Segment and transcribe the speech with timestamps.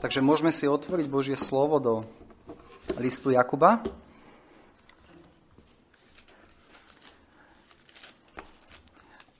[0.00, 1.94] Takže môžeme si otvoriť Božie slovo do
[2.96, 3.84] listu Jakuba.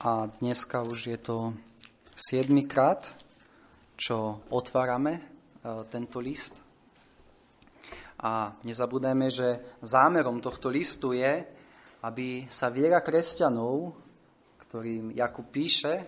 [0.05, 1.57] A dneska už je to
[2.13, 2.53] 7.
[2.69, 3.09] krát,
[3.97, 5.21] čo otvárame e,
[5.89, 6.53] tento list.
[8.21, 11.41] A nezabúdajme, že zámerom tohto listu je,
[12.05, 13.97] aby sa viera kresťanov,
[14.61, 16.05] ktorým Jakub píše,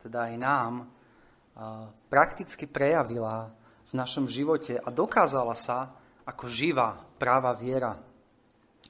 [0.00, 0.84] teda aj nám, e,
[2.08, 3.60] prakticky prejavila
[3.92, 5.92] v našom živote a dokázala sa
[6.24, 8.00] ako živá, práva viera.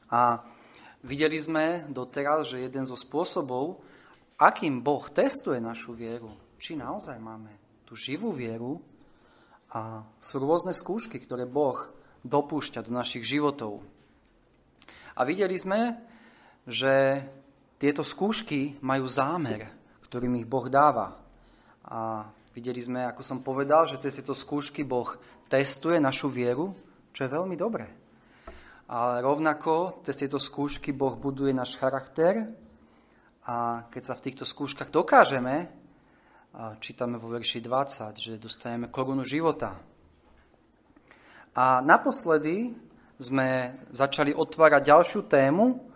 [0.07, 0.39] A
[1.03, 3.83] videli sme doteraz, že jeden zo spôsobov,
[4.39, 6.31] akým Boh testuje našu vieru,
[6.63, 8.79] či naozaj máme tú živú vieru,
[9.73, 11.89] a sú rôzne skúšky, ktoré Boh
[12.29, 13.81] dopúšťa do našich životov.
[15.17, 15.97] A videli sme,
[16.69, 17.25] že
[17.81, 19.73] tieto skúšky majú zámer,
[20.05, 21.17] ktorým ich Boh dáva.
[21.89, 25.17] A Videli sme, ako som povedal, že cez tieto skúšky Boh
[25.49, 26.77] testuje našu vieru,
[27.17, 27.89] čo je veľmi dobré.
[28.93, 32.53] Ale rovnako cez tieto skúšky Boh buduje náš charakter
[33.49, 35.73] a keď sa v týchto skúškach dokážeme,
[36.77, 39.73] čítame vo verši 20, že dostaneme korunu života.
[41.57, 42.77] A naposledy
[43.17, 45.89] sme začali otvárať ďalšiu tému,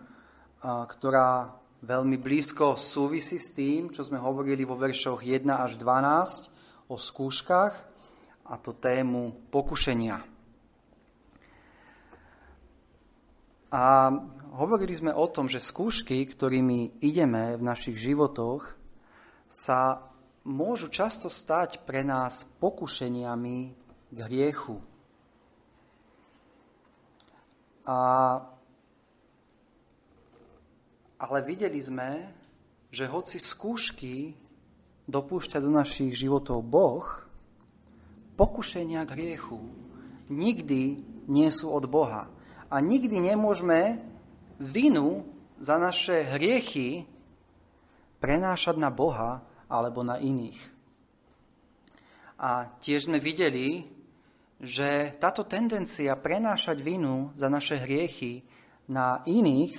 [0.65, 6.95] ktorá veľmi blízko súvisí s tým, čo sme hovorili vo veršoch 1 až 12 o
[6.97, 7.73] skúškach
[8.47, 10.23] a to tému pokušenia.
[13.67, 13.83] A
[14.55, 18.79] hovorili sme o tom, že skúšky, ktorými ideme v našich životoch,
[19.51, 20.07] sa
[20.47, 23.57] môžu často stať pre nás pokušeniami
[24.15, 24.79] k hriechu.
[27.83, 27.99] A
[31.17, 32.29] ale videli sme,
[32.93, 34.37] že hoci skúšky
[35.09, 37.05] dopúšťa do našich životov Boh,
[38.37, 39.59] pokušenia k hriechu
[40.29, 42.27] nikdy nie sú od Boha.
[42.67, 44.03] A nikdy nemôžeme
[44.59, 45.23] vinu
[45.57, 47.07] za naše hriechy
[48.19, 50.59] prenášať na Boha alebo na iných.
[52.37, 53.87] A tiež sme videli,
[54.61, 58.45] že táto tendencia prenášať vinu za naše hriechy
[58.89, 59.73] na iných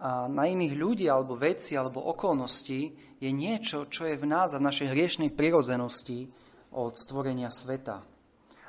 [0.00, 2.80] na iných ľudí alebo veci alebo okolnosti
[3.20, 6.24] je niečo, čo je v nás a v našej hriešnej prirodzenosti
[6.72, 8.00] od stvorenia sveta.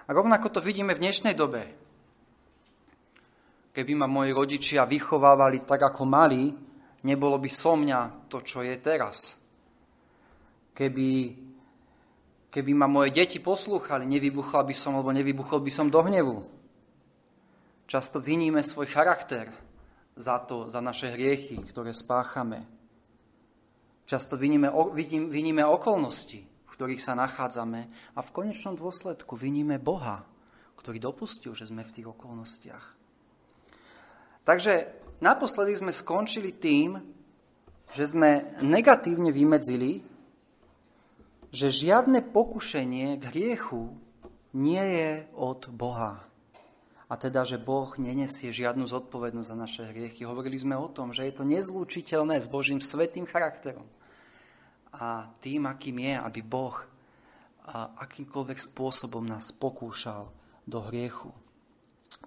[0.07, 1.63] A rovnako to vidíme v dnešnej dobe.
[3.71, 6.51] Keby ma moji rodičia vychovávali tak, ako mali,
[7.07, 9.39] nebolo by so mňa to, čo je teraz.
[10.75, 11.09] Keby,
[12.51, 16.43] keby ma moje deti poslúchali, nevybuchal by som, alebo nevybuchol by som do hnevu.
[17.87, 19.70] Často viníme svoj charakter,
[20.21, 22.63] za to, za naše hriechy, ktoré spáchame.
[24.05, 24.69] Často viníme,
[25.27, 30.23] viníme okolnosti, v ktorých sa nachádzame a v konečnom dôsledku viníme Boha,
[30.77, 32.85] ktorý dopustil, že sme v tých okolnostiach.
[34.45, 34.73] Takže
[35.21, 36.97] naposledy sme skončili tým,
[37.91, 40.01] že sme negatívne vymedzili,
[41.51, 43.91] že žiadne pokušenie k hriechu
[44.55, 46.30] nie je od Boha
[47.11, 50.23] a teda, že Boh nenesie žiadnu zodpovednosť za naše hriechy.
[50.23, 53.83] Hovorili sme o tom, že je to nezlúčiteľné s Božím svetým charakterom
[54.95, 56.79] a tým, akým je, aby Boh
[57.99, 60.31] akýmkoľvek spôsobom nás pokúšal
[60.63, 61.35] do hriechu.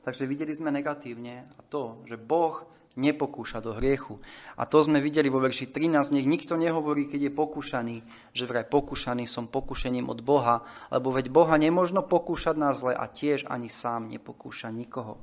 [0.04, 4.22] Takže videli sme negatívne a to, že Boh nepokúša do hriechu.
[4.54, 7.96] A to sme videli vo verši 13, nech nikto nehovorí, keď je pokúšaný,
[8.30, 10.62] že vraj pokúšaný som pokúšením od Boha,
[10.94, 15.18] lebo veď Boha nemožno pokúšať na zle a tiež ani sám nepokúša nikoho.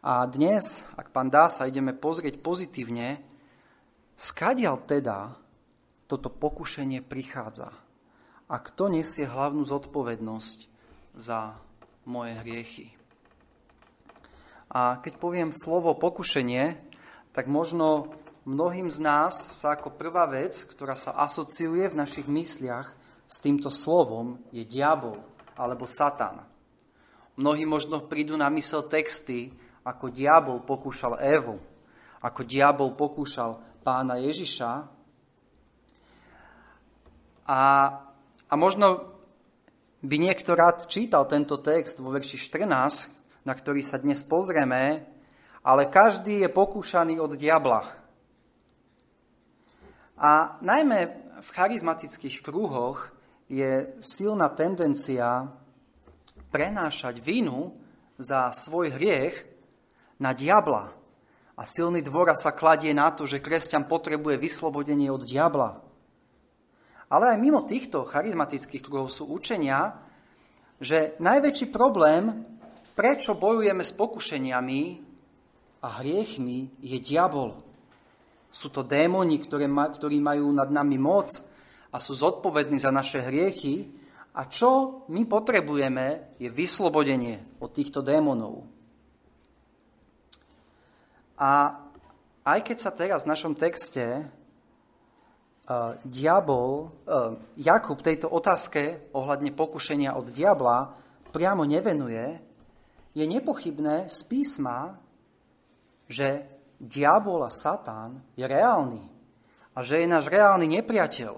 [0.00, 3.20] A dnes, ak pán dá sa, ideme pozrieť pozitívne,
[4.16, 5.36] skadial teda
[6.06, 7.74] toto pokušenie prichádza.
[8.46, 10.58] A kto nesie hlavnú zodpovednosť
[11.18, 11.58] za
[12.06, 12.95] moje hriechy?
[14.70, 16.78] A keď poviem slovo pokušenie,
[17.30, 18.14] tak možno
[18.46, 22.94] mnohým z nás sa ako prvá vec, ktorá sa asociuje v našich mysliach
[23.26, 25.18] s týmto slovom, je diabol
[25.58, 26.46] alebo satan.
[27.36, 29.52] Mnohí možno prídu na mysel texty,
[29.86, 31.60] ako diabol pokúšal Evu,
[32.24, 34.70] ako diabol pokúšal pána Ježiša.
[37.46, 37.60] A,
[38.50, 39.14] a možno
[40.02, 43.15] by niekto rád čítal tento text vo verši 14,
[43.46, 45.06] na ktorý sa dnes pozrieme,
[45.62, 47.86] ale každý je pokúšaný od diabla.
[50.18, 50.98] A najmä
[51.38, 53.14] v charizmatických kruhoch
[53.46, 55.46] je silná tendencia
[56.50, 57.70] prenášať vinu
[58.18, 59.46] za svoj hriech
[60.18, 60.90] na diabla.
[61.56, 65.80] A silný dôraz sa kladie na to, že kresťan potrebuje vyslobodenie od diabla.
[67.06, 70.02] Ale aj mimo týchto charizmatických kruhov sú učenia,
[70.82, 72.44] že najväčší problém,
[72.96, 74.82] prečo bojujeme s pokušeniami
[75.84, 77.60] a hriechmi, je diabol.
[78.48, 81.28] Sú to démoni, ktoré ma, ktorí majú nad nami moc
[81.92, 83.92] a sú zodpovední za naše hriechy.
[84.32, 88.64] A čo my potrebujeme, je vyslobodenie od týchto démonov.
[91.36, 91.84] A
[92.48, 100.16] aj keď sa teraz v našom texte uh, diabol, uh, Jakub tejto otázke ohľadne pokušenia
[100.16, 100.96] od diabla
[101.32, 102.45] priamo nevenuje,
[103.16, 105.00] je nepochybné z písma,
[106.04, 106.44] že
[106.76, 109.00] diabol a Satan je reálny
[109.72, 111.32] a že je náš reálny nepriateľ.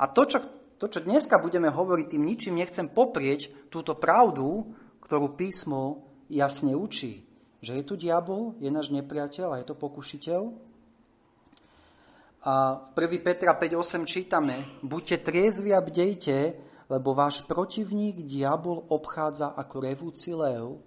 [0.00, 0.38] A to, čo,
[0.80, 4.72] to, čo dneska budeme hovoriť, tým ničím nechcem poprieť túto pravdu,
[5.04, 7.28] ktorú písmo jasne učí.
[7.60, 10.42] Že je tu diabol, je náš nepriateľ a je to pokušiteľ.
[12.46, 13.26] A v 1.
[13.26, 16.54] Petra 5.8 čítame, buďte triezvi a bdejte,
[16.86, 20.78] lebo váš protivník diabol obchádza ako revúci lev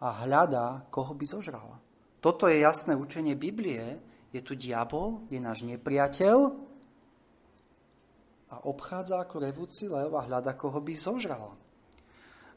[0.00, 1.76] a hľadá, koho by zožral.
[2.24, 4.00] Toto je jasné učenie Biblie.
[4.32, 6.36] Je tu diabol, je náš nepriateľ
[8.50, 11.54] a obchádza ako revúci lev a hľada, koho by zožral.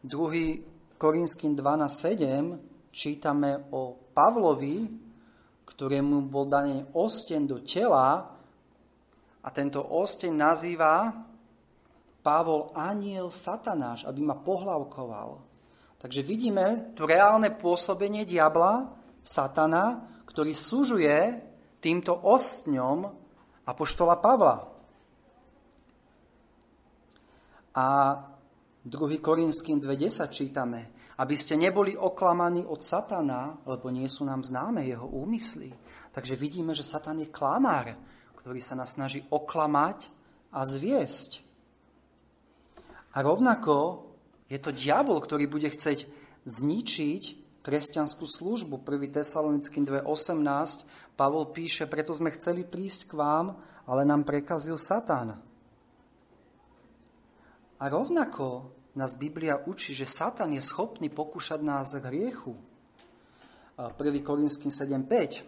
[0.01, 0.97] 2.
[0.97, 4.87] Korinským 12.7 čítame o Pavlovi,
[5.65, 8.29] ktorému bol daný osten do tela
[9.41, 11.11] a tento osten nazýva
[12.23, 15.52] Pavol aniel satanáš, aby ma pohlavkoval.
[16.03, 18.91] Takže vidíme tu reálne pôsobenie diabla,
[19.23, 21.39] satana, ktorý súžuje
[21.79, 23.07] týmto ostňom
[23.63, 24.67] apoštola Pavla.
[27.71, 27.87] A
[28.83, 29.23] 2.
[29.23, 35.07] Korinským 2.10 čítame, aby ste neboli oklamaní od Satana, lebo nie sú nám známe jeho
[35.07, 35.71] úmysly.
[36.11, 37.95] Takže vidíme, že Satan je klamár,
[38.43, 40.11] ktorý sa nás snaží oklamať
[40.51, 41.39] a zviesť.
[43.15, 44.03] A rovnako
[44.53, 46.05] je to diabol, ktorý bude chceť
[46.45, 47.23] zničiť
[47.65, 48.85] kresťanskú službu.
[48.85, 49.17] 1.
[49.17, 53.57] Tesalonickým 2.18 Pavol píše, preto sme chceli prísť k vám,
[53.89, 55.41] ale nám prekazil Satan.
[57.81, 62.53] A rovnako nás Biblia učí, že Satan je schopný pokúšať nás k hriechu.
[63.73, 63.97] 1.
[64.21, 65.41] Korinským 7.5.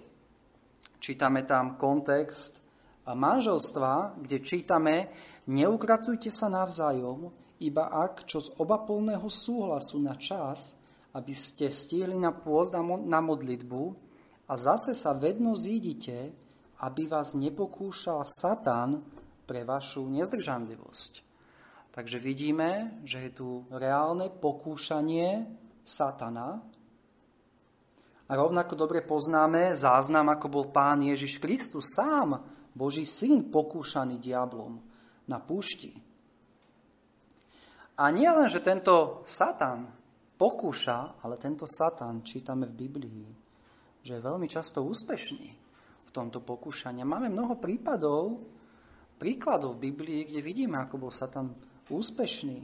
[0.97, 2.57] Čítame tam kontext
[3.05, 5.13] manželstva, kde čítame
[5.45, 7.29] Neukracujte sa navzájom,
[7.63, 10.75] iba ak, čo z obapolného súhlasu na čas,
[11.15, 12.75] aby ste stihli na pôzd
[13.07, 13.83] na modlitbu
[14.51, 16.35] a zase sa vedno zídite,
[16.83, 18.99] aby vás nepokúšal Satan
[19.47, 21.23] pre vašu nezdržanlivosť.
[21.95, 25.47] Takže vidíme, že je tu reálne pokúšanie
[25.79, 26.59] satana.
[28.27, 32.41] A rovnako dobre poznáme záznam, ako bol pán Ježiš Kristus sám,
[32.75, 34.83] Boží syn, pokúšaný diablom
[35.31, 35.95] na púšti.
[37.95, 39.87] A nie len, že tento satan
[40.35, 43.23] pokúša, ale tento satan, čítame v Biblii,
[44.03, 45.47] že je veľmi často úspešný
[46.03, 47.07] v tomto pokúšaní.
[47.07, 48.43] Máme mnoho prípadov,
[49.15, 51.55] príkladov v Biblii, kde vidíme, ako bol satan
[51.87, 52.59] úspešný.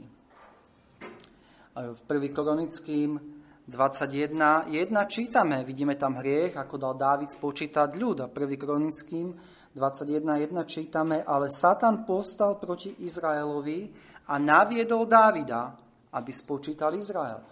[1.72, 2.36] V 1.
[2.36, 3.16] Koronickým
[3.64, 4.68] 21.1
[5.08, 8.20] čítame, vidíme tam hriech, ako dal Dávid spočítať ľud.
[8.20, 8.60] A 1.
[8.60, 9.32] Koronickým
[9.72, 15.74] 21.1 čítame, ale Satan postal proti Izraelovi a naviedol Dávida,
[16.12, 17.42] aby spočítal Izrael.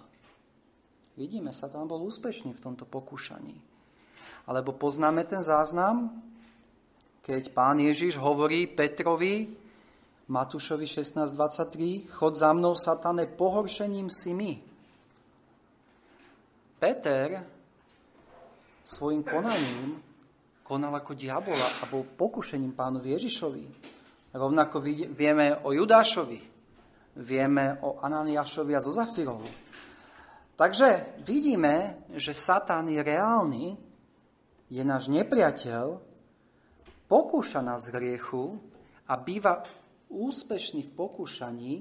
[1.17, 3.57] Vidíme, Satan bol úspešný v tomto pokúšaní.
[4.49, 6.23] Alebo poznáme ten záznam,
[7.21, 9.53] keď pán Ježiš hovorí Petrovi,
[10.31, 14.53] Matúšovi 16.23, chod za mnou, satane, pohoršením si my.
[16.81, 17.45] Peter
[18.81, 20.01] svojim konaním
[20.65, 23.65] konal ako diabola a bol pokušením pánovi Ježišovi.
[24.33, 26.39] Rovnako vieme o Judášovi,
[27.17, 29.49] vieme o Ananiášovi a Zozafirovu.
[30.55, 33.81] Takže vidíme, že Satan je reálny,
[34.71, 35.99] je náš nepriateľ,
[37.09, 38.61] pokúša nás hriechu
[39.09, 39.65] a býva
[40.13, 41.75] úspešný v pokúšaní,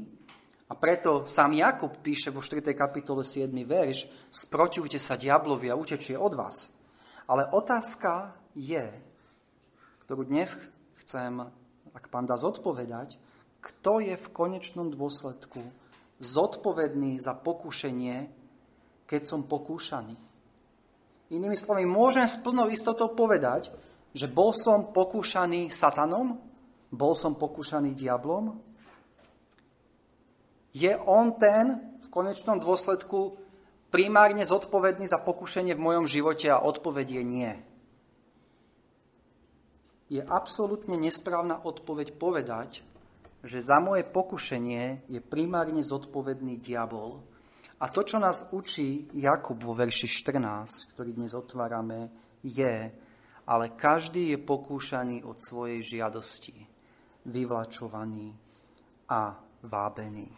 [0.70, 2.62] a preto sám Jakub píše vo 4.
[2.78, 3.50] kapitole 7.
[3.66, 6.70] verš, sprotivte sa diablovi a utečie od vás.
[7.26, 8.86] Ale otázka je,
[10.06, 10.54] ktorú dnes
[11.02, 11.42] chcem,
[11.90, 13.18] ak pán dá zodpovedať,
[13.60, 15.60] kto je v konečnom dôsledku
[16.20, 18.28] zodpovedný za pokušenie,
[19.08, 20.16] keď som pokúšaný.
[21.30, 23.72] Inými slovami, môžem s plnou istotou povedať,
[24.18, 26.42] že bol som pokúšaný satanom,
[26.90, 28.58] bol som pokúšaný diablom?
[30.74, 33.38] Je on ten v konečnom dôsledku
[33.94, 37.52] primárne zodpovedný za pokušenie v mojom živote a odpoveď je nie.
[40.10, 42.82] Je absolútne nesprávna odpoveď povedať,
[43.44, 47.24] že za moje pokušenie je primárne zodpovedný diabol.
[47.80, 52.12] A to, čo nás učí Jakub vo verši 14, ktorý dnes otvárame,
[52.44, 52.92] je,
[53.48, 56.68] ale každý je pokúšaný od svojej žiadosti,
[57.24, 58.36] vyvlačovaný
[59.08, 60.30] a vábený.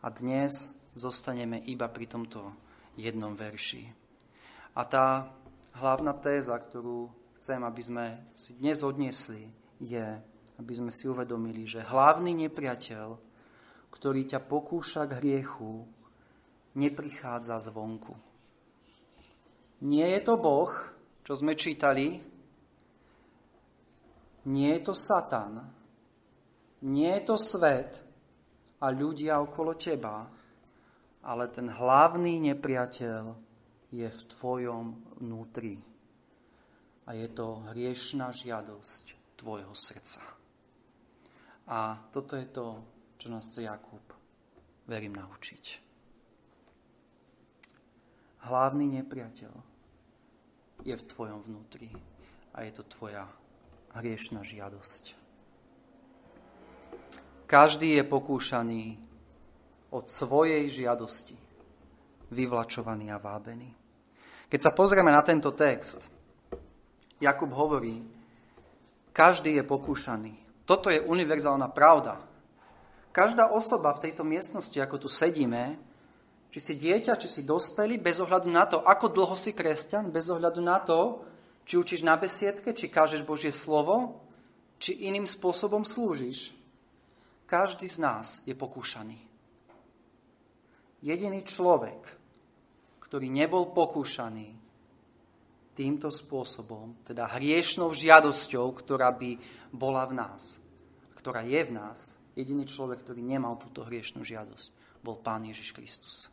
[0.00, 2.56] A dnes zostaneme iba pri tomto
[2.96, 3.92] jednom verši.
[4.74, 5.28] A tá
[5.76, 9.48] hlavná téza, ktorú chcem, aby sme si dnes odniesli,
[9.80, 10.20] je,
[10.60, 13.16] aby sme si uvedomili, že hlavný nepriateľ,
[13.88, 15.88] ktorý ťa pokúša k hriechu,
[16.76, 18.12] neprichádza zvonku.
[19.88, 20.68] Nie je to Boh,
[21.24, 22.20] čo sme čítali,
[24.52, 25.64] nie je to Satan,
[26.84, 28.04] nie je to svet
[28.80, 30.28] a ľudia okolo teba,
[31.24, 33.24] ale ten hlavný nepriateľ
[33.92, 34.84] je v tvojom
[35.20, 35.76] vnútri.
[37.08, 40.39] A je to hriešná žiadosť tvojho srdca.
[41.70, 42.82] A toto je to,
[43.14, 44.02] čo nás chce Jakub,
[44.90, 45.64] verím, naučiť.
[48.50, 49.52] Hlavný nepriateľ
[50.82, 51.94] je v tvojom vnútri
[52.56, 53.28] a je to tvoja
[53.94, 55.14] hriešná žiadosť.
[57.46, 58.98] Každý je pokúšaný
[59.94, 61.38] od svojej žiadosti,
[62.34, 63.70] vyvlačovaný a vábený.
[64.50, 66.10] Keď sa pozrieme na tento text,
[67.22, 68.02] Jakub hovorí,
[69.14, 70.39] každý je pokúšaný
[70.70, 72.22] toto je univerzálna pravda.
[73.10, 75.74] Každá osoba v tejto miestnosti, ako tu sedíme,
[76.54, 80.30] či si dieťa, či si dospelý, bez ohľadu na to, ako dlho si kresťan, bez
[80.30, 81.26] ohľadu na to,
[81.66, 84.22] či učíš na besiedke, či kážeš Božie slovo,
[84.78, 86.54] či iným spôsobom slúžiš.
[87.50, 89.18] Každý z nás je pokúšaný.
[91.02, 91.98] Jediný človek,
[93.02, 94.54] ktorý nebol pokúšaný,
[95.80, 99.40] týmto spôsobom, teda hriešnou žiadosťou, ktorá by
[99.72, 100.59] bola v nás,
[101.20, 104.72] ktorá je v nás, jediný človek, ktorý nemal túto hriešnú žiadosť,
[105.04, 106.32] bol Pán Ježiš Kristus.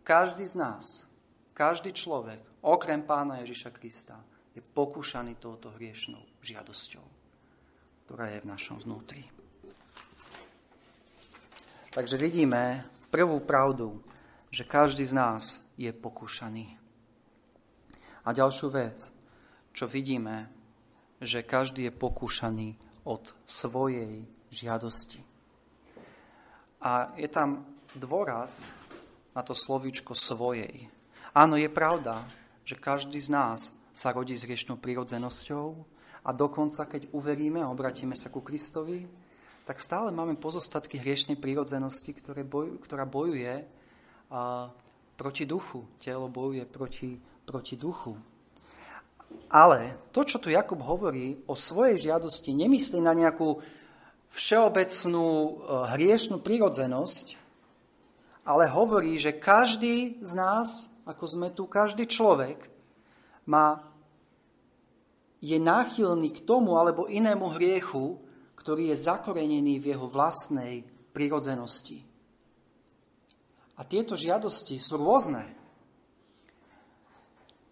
[0.00, 1.04] Každý z nás,
[1.52, 4.16] každý človek, okrem Pána Ježiša Krista,
[4.56, 7.04] je pokúšaný touto hriešnou žiadosťou,
[8.08, 9.28] ktorá je v našom vnútri.
[11.92, 14.00] Takže vidíme prvú pravdu,
[14.48, 16.80] že každý z nás je pokúšaný.
[18.24, 19.12] A ďalšiu vec,
[19.76, 20.48] čo vidíme,
[21.20, 25.24] že každý je pokúšaný od svojej žiadosti.
[26.84, 27.64] A je tam
[27.96, 28.68] dôraz
[29.32, 30.92] na to slovíčko svojej.
[31.32, 32.28] Áno, je pravda,
[32.68, 35.66] že každý z nás sa rodí s riešnou prirodzenosťou
[36.22, 39.08] a dokonca, keď uveríme a obratíme sa ku Kristovi,
[39.64, 43.64] tak stále máme pozostatky hriešnej prírodzenosti, ktoré boju, ktorá bojuje
[44.32, 44.68] a,
[45.18, 45.84] proti duchu.
[46.00, 48.12] Telo bojuje proti proti duchu.
[49.48, 53.64] Ale to, čo tu Jakub hovorí o svojej žiadosti, nemyslí na nejakú
[54.28, 55.52] všeobecnú e,
[55.96, 57.26] hriešnú prirodzenosť,
[58.44, 62.68] ale hovorí, že každý z nás, ako sme tu, každý človek,
[63.48, 63.80] má,
[65.40, 68.20] je náchylný k tomu alebo inému hriechu,
[68.60, 70.84] ktorý je zakorenený v jeho vlastnej
[71.16, 72.04] prirodzenosti.
[73.78, 75.57] A tieto žiadosti sú rôzne.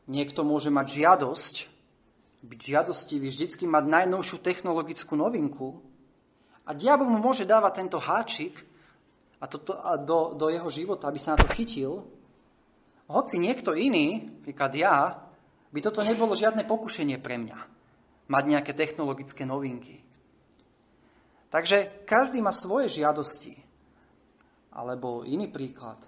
[0.06, 1.54] Niekto môže mať žiadosť,
[2.46, 5.82] byť žiadostivý, vždycky mať najnovšiu technologickú novinku
[6.62, 8.54] a diabol mu môže dávať tento háčik
[9.42, 12.06] a to, a do, do jeho života, aby sa na to chytil.
[13.06, 14.96] Hoci niekto iný, napríklad ja,
[15.70, 17.58] by toto nebolo žiadne pokušenie pre mňa.
[18.26, 20.02] Mať nejaké technologické novinky.
[21.50, 23.54] Takže každý má svoje žiadosti.
[24.74, 26.02] Alebo iný príklad.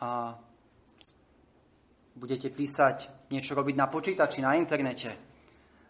[0.00, 0.40] A
[2.16, 5.10] budete písať niečo robiť na počítači, na internete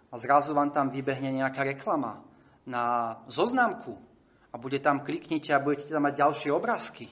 [0.09, 2.25] a zrazu vám tam vybehne nejaká reklama
[2.65, 3.93] na zoznamku
[4.49, 7.11] a bude tam, kliknite a budete tam mať ďalšie obrázky.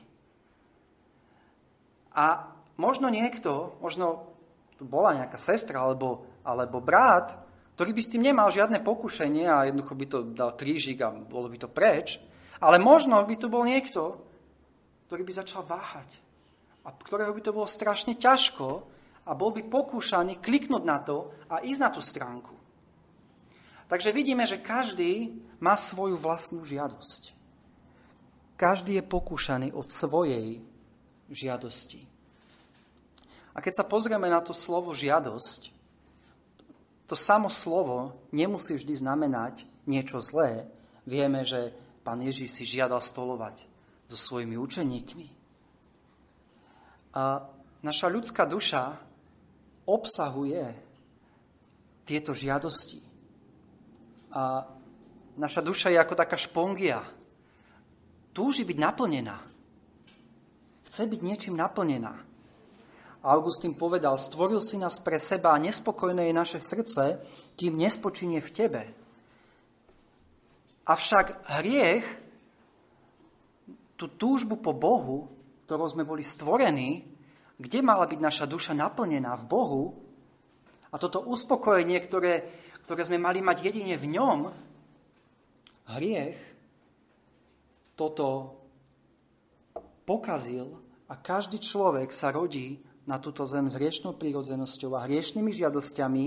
[2.16, 2.48] A
[2.78, 4.32] možno niekto, možno
[4.78, 7.34] tu bola nejaká sestra alebo, alebo brat,
[7.74, 11.50] ktorý by s tým nemal žiadne pokušenie a jednoducho by to dal krížik a bolo
[11.50, 12.22] by to preč,
[12.62, 14.22] ale možno by tu bol niekto,
[15.10, 16.22] ktorý by začal váhať
[16.86, 18.86] a ktorého by to bolo strašne ťažko
[19.22, 22.54] a bol by pokúšaný kliknúť na to a ísť na tú stránku.
[23.86, 27.36] Takže vidíme, že každý má svoju vlastnú žiadosť.
[28.56, 30.64] Každý je pokúšaný od svojej
[31.28, 32.00] žiadosti.
[33.52, 35.70] A keď sa pozrieme na to slovo žiadosť,
[37.04, 40.64] to samo slovo nemusí vždy znamenať niečo zlé.
[41.04, 43.68] Vieme, že pán Ježíš si žiadal stolovať
[44.08, 45.28] so svojimi učeníkmi.
[47.12, 47.44] A
[47.84, 48.96] naša ľudská duša
[49.86, 50.66] obsahuje
[52.06, 53.00] tieto žiadosti.
[54.32, 54.64] A
[55.36, 57.00] Naša duša je ako taká špongia.
[58.36, 59.40] Túži byť naplnená.
[60.88, 62.12] Chce byť niečím naplnená.
[63.22, 67.22] Augustín povedal, stvoril si nás pre seba a nespokojné je naše srdce,
[67.54, 68.82] kým nespočinie v tebe.
[70.84, 72.04] Avšak hriech,
[73.94, 75.30] tú túžbu po Bohu,
[75.64, 77.06] ktorou sme boli stvorení,
[77.62, 79.82] kde mala byť naša duša naplnená v Bohu,
[80.92, 82.44] a toto uspokojenie, ktoré,
[82.84, 84.38] ktoré sme mali mať jedine v ňom,
[85.96, 86.36] hriech,
[87.96, 88.60] toto
[90.04, 90.76] pokazil
[91.08, 96.24] a každý človek sa rodí na túto zem s hriešnou prírodzenosťou a hriešnými žiadosťami,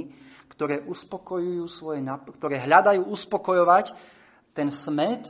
[0.49, 2.01] ktoré, uspokojujú svoje,
[2.41, 3.93] ktoré hľadajú uspokojovať
[4.57, 5.29] ten smet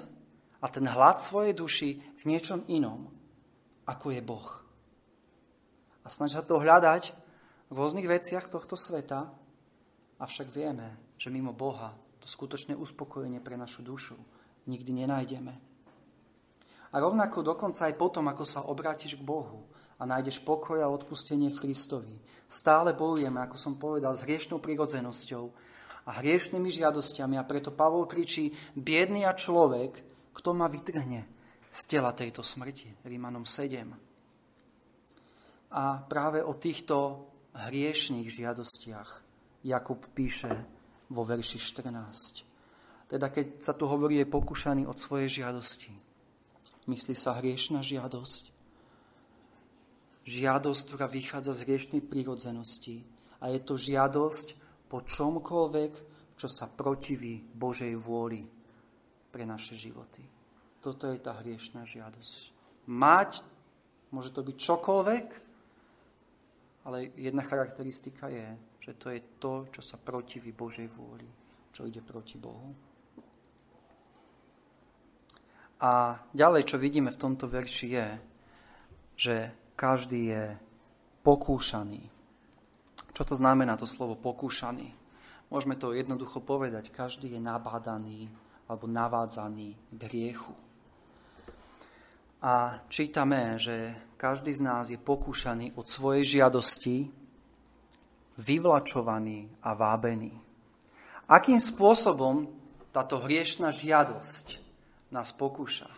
[0.64, 3.12] a ten hlad svojej duši v niečom inom,
[3.84, 4.65] ako je Boh.
[6.06, 7.12] A snažia to hľadať
[7.68, 9.34] v rôznych veciach tohto sveta,
[10.22, 14.16] avšak vieme, že mimo Boha to skutočné uspokojenie pre našu dušu
[14.66, 15.54] nikdy nenájdeme.
[16.94, 19.68] A rovnako dokonca aj potom, ako sa obrátiš k Bohu
[20.00, 22.16] a nájdeš pokoj a odpustenie v Kristovi.
[22.48, 25.44] Stále bojujeme, ako som povedal, s hriešnou prirodzenosťou
[26.06, 30.02] a hriešnými žiadosťami a preto Pavol kričí, biedný a človek,
[30.36, 31.26] kto ma vytrhne
[31.68, 33.04] z tela tejto smrti.
[33.04, 34.05] Rímanom 7.
[35.76, 39.10] A práve o týchto hriešných žiadostiach
[39.68, 40.48] Jakub píše
[41.12, 43.12] vo verši 14.
[43.12, 45.92] Teda keď sa tu hovorí, je pokúšaný od svojej žiadosti.
[46.88, 48.56] Myslí sa hriešná žiadosť,
[50.24, 53.04] žiadosť, ktorá vychádza z hriešnej prírodzenosti.
[53.44, 54.48] A je to žiadosť
[54.88, 55.92] po čomkoľvek,
[56.40, 58.48] čo sa protiví Božej vôli
[59.28, 60.24] pre naše životy.
[60.80, 62.54] Toto je tá hriešná žiadosť.
[62.88, 63.44] Mať,
[64.14, 65.45] môže to byť čokoľvek,
[66.86, 71.26] ale jedna charakteristika je, že to je to, čo sa protiví Božej vôli,
[71.74, 72.72] čo ide proti Bohu.
[75.82, 78.08] A ďalej, čo vidíme v tomto verši je,
[79.18, 79.36] že
[79.76, 80.44] každý je
[81.26, 82.06] pokúšaný.
[83.12, 84.94] Čo to znamená to slovo pokúšaný?
[85.52, 86.90] Môžeme to jednoducho povedať.
[86.90, 88.32] Každý je nabádaný
[88.66, 90.65] alebo navádzaný k hriechu.
[92.42, 97.12] A čítame, že každý z nás je pokúšaný od svojej žiadosti,
[98.36, 100.36] vyvlačovaný a vábený.
[101.32, 102.52] Akým spôsobom
[102.92, 104.60] táto hriešná žiadosť
[105.12, 105.90] nás pokúša?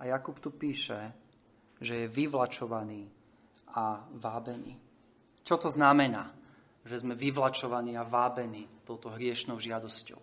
[0.00, 1.12] A Jakub tu píše,
[1.80, 3.08] že je vyvlačovaný
[3.72, 4.76] a vábený.
[5.46, 6.28] Čo to znamená,
[6.84, 10.20] že sme vyvlačovaní a vábení touto hriešnou žiadosťou?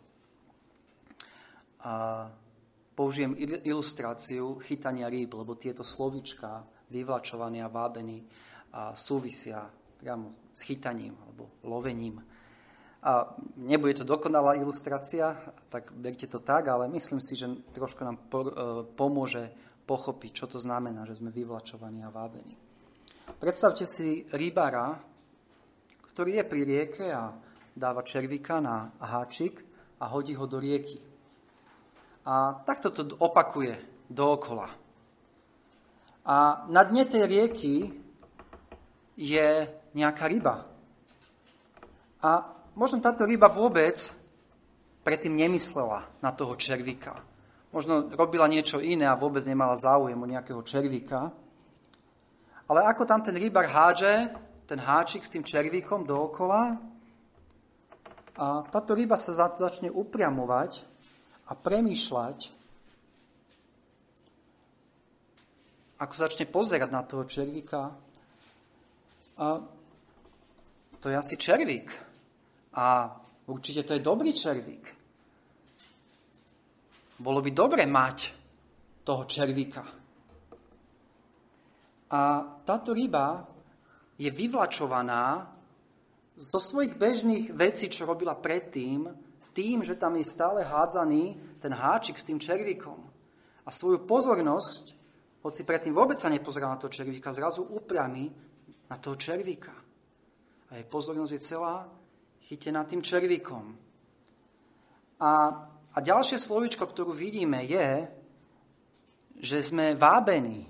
[1.85, 1.93] A
[2.97, 8.25] použijem ilustráciu chytania rýb, lebo tieto slovička, vyvlačovaní a vábení,
[8.73, 9.69] a súvisia
[10.01, 12.19] priamo s chytaním alebo lovením.
[13.05, 15.37] A nebude to dokonalá ilustrácia,
[15.69, 18.23] tak berte to tak, ale myslím si, že trošku nám e,
[18.97, 19.53] pomôže
[19.87, 22.57] pochopiť, čo to znamená, že sme vyvlačovaní a vábení.
[23.37, 24.97] Predstavte si rybára,
[26.11, 27.31] ktorý je pri rieke a
[27.77, 29.61] dáva červika na háčik
[30.01, 30.97] a hodí ho do rieky.
[32.27, 33.79] A takto to opakuje
[34.11, 34.67] dookola.
[36.27, 37.95] A na dne tej rieky
[39.15, 39.47] je
[39.95, 40.67] nejaká ryba.
[42.19, 43.95] A možno táto ryba vôbec
[45.07, 47.15] predtým nemyslela na toho červika
[47.77, 51.29] možno robila niečo iné a vôbec nemala záujem o nejakého červíka.
[52.65, 54.33] Ale ako tam ten rybar hádže
[54.67, 56.75] ten háčik s tým červíkom dookola
[58.35, 60.83] a táto ryba sa začne upriamovať
[61.47, 62.37] a premýšľať,
[65.97, 67.89] ako začne pozerať na toho červíka.
[69.37, 69.45] A
[71.01, 71.89] to je asi červík.
[72.77, 73.09] A
[73.49, 74.85] určite to je dobrý červík.
[77.17, 78.17] Bolo by dobre mať
[79.01, 79.81] toho červíka.
[82.07, 82.21] A
[82.61, 83.41] táto ryba
[84.21, 85.49] je vyvlačovaná
[86.37, 89.09] zo svojich bežných vecí, čo robila predtým,
[89.57, 93.01] tým, že tam je stále hádzaný ten háčik s tým červíkom.
[93.65, 94.93] A svoju pozornosť,
[95.41, 98.29] hoci predtým vôbec sa nepozerala na toho červíka, zrazu upriami
[98.85, 99.73] na toho červíka.
[100.69, 101.89] A jej pozornosť je celá
[102.45, 103.73] chytená tým červíkom.
[105.17, 105.31] A
[105.97, 108.05] a ďalšie slovičko, ktorú vidíme, je,
[109.41, 110.69] že sme vábení.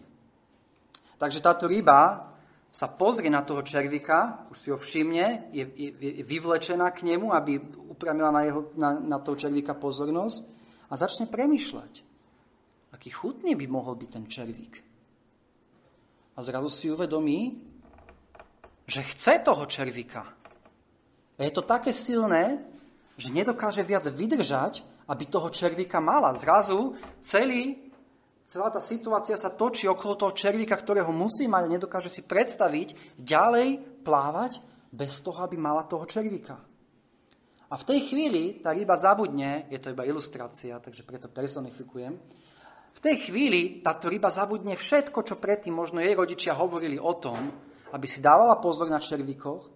[1.20, 2.32] Takže táto ryba
[2.78, 7.34] sa pozrie na toho červika, už si ho všimne, je, je, je vyvlečená k nemu,
[7.34, 7.58] aby
[7.90, 10.46] upravila na, jeho, na, na toho červika pozornosť
[10.86, 11.94] a začne premyšľať,
[12.94, 14.74] aký chutný by mohol byť ten červík.
[16.38, 17.66] A zrazu si uvedomí,
[18.86, 20.38] že chce toho červika.
[21.34, 22.62] A je to také silné,
[23.18, 26.36] že nedokáže viac vydržať aby toho červíka mala.
[26.36, 27.87] Zrazu celý,
[28.48, 33.20] celá tá situácia sa točí okolo toho červíka, ktorého musí mať a nedokáže si predstaviť
[33.20, 36.56] ďalej plávať bez toho, aby mala toho červíka.
[37.68, 42.16] A v tej chvíli tá ryba zabudne, je to iba ilustrácia, takže preto personifikujem,
[42.98, 47.52] v tej chvíli táto ryba zabudne všetko, čo predtým možno jej rodičia hovorili o tom,
[47.92, 49.68] aby si dávala pozor na červíkoch,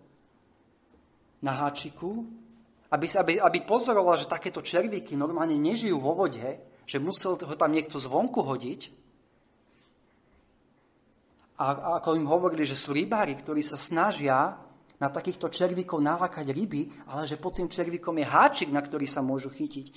[1.43, 2.23] na háčiku,
[2.87, 7.71] aby, aby, aby pozorovala, že takéto červíky normálne nežijú vo vode, že musel ho tam
[7.71, 8.91] niekto zvonku hodiť.
[11.55, 14.59] A, a ako im hovorili, že sú rybári, ktorí sa snažia
[14.99, 19.23] na takýchto červíkov nalákať ryby, ale že pod tým červíkom je háčik, na ktorý sa
[19.23, 19.87] môžu chytiť.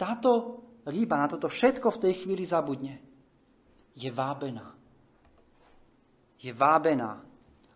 [0.00, 2.96] Táto ryba na toto všetko v tej chvíli zabudne.
[3.92, 4.72] Je vábená.
[6.40, 7.20] Je vábená.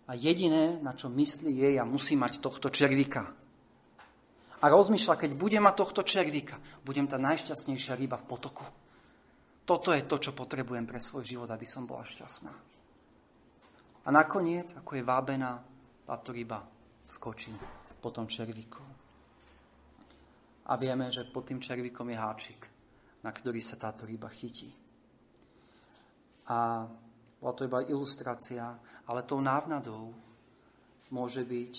[0.08, 3.36] A jediné, na čo myslí, je, ja musím mať tohto červíka.
[4.62, 6.54] A rozmýšľa, keď budem mať tohto červíka,
[6.86, 8.62] budem tá najšťastnejšia ryba v potoku.
[9.66, 12.54] Toto je to, čo potrebujem pre svoj život, aby som bola šťastná.
[14.02, 15.62] A nakoniec, ako je vábená,
[16.06, 16.62] táto ryba
[17.06, 17.54] skočí
[17.98, 18.82] po tom červíku.
[20.66, 22.60] A vieme, že pod tým červíkom je háčik,
[23.26, 24.70] na ktorý sa táto ryba chytí.
[26.50, 26.86] A
[27.42, 28.78] bola to iba ilustrácia,
[29.10, 30.14] ale tou návnadou
[31.10, 31.74] môže byť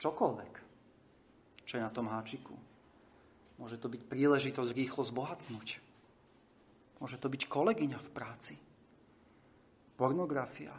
[0.00, 0.63] čokoľvek,
[1.64, 2.54] čo je na tom háčiku.
[3.60, 5.80] Môže to byť príležitosť rýchlo zbohatnúť.
[6.98, 8.54] Môže to byť kolegyňa v práci.
[9.94, 10.74] Pornografia.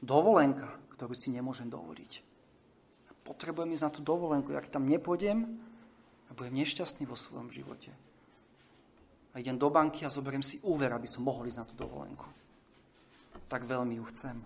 [0.00, 2.12] Dovolenka, ktorú si nemôžem dovoliť.
[3.20, 4.50] Potrebujem ísť na tú dovolenku.
[4.56, 5.46] Ak tam nepôjdem,
[6.30, 7.90] a budem nešťastný vo svojom živote.
[9.34, 12.26] A idem do banky a zoberiem si úver, aby som mohol ísť na tú dovolenku.
[13.50, 14.38] Tak veľmi ju chcem.